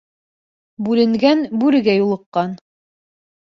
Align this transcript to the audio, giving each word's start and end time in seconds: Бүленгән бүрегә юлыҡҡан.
Бүленгән 0.87 1.43
бүрегә 1.65 1.95
юлыҡҡан. 1.99 2.57